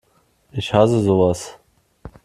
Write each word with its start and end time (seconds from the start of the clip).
Ich 0.51 0.73
hasse 0.73 0.99
sowas! 1.03 1.59